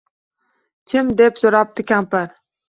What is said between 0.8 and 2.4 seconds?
—Kim?— deb soʻrabdi kampir